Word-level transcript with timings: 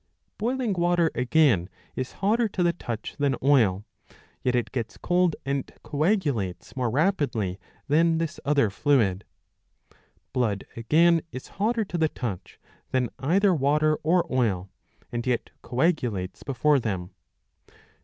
Boiling 0.39 0.73
water 0.73 1.11
again 1.13 1.69
is 1.95 2.13
hotter 2.13 2.49
to 2.49 2.63
the 2.63 2.73
touch 2.73 3.15
than 3.19 3.35
oil; 3.43 3.85
yet 4.43 4.55
it 4.55 4.71
gets 4.71 4.97
cold 4.97 5.35
and 5.45 5.71
coagulates 5.83 6.75
more 6.75 6.89
rapidly 6.89 7.59
than 7.87 8.17
this 8.17 8.39
other 8.43 8.71
fluid.'^ 8.71 9.21
Blood 10.33 10.65
again 10.75 11.21
is 11.31 11.49
hotter 11.49 11.85
to 11.85 11.99
the 11.99 12.09
touch 12.09 12.59
than 12.89 13.11
either 13.19 13.53
water 13.53 13.93
or 14.01 14.25
oil, 14.33 14.71
and 15.11 15.27
yet 15.27 15.51
coagulates 15.61 16.41
before 16.41 16.79
them. 16.79 17.11